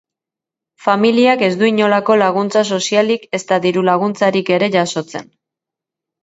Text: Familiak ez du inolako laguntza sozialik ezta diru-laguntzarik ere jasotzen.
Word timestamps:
Familiak 0.85 1.43
ez 1.47 1.49
du 1.59 1.67
inolako 1.71 2.15
laguntza 2.21 2.63
sozialik 2.77 3.29
ezta 3.41 3.61
diru-laguntzarik 3.67 4.51
ere 4.57 4.73
jasotzen. 4.79 5.31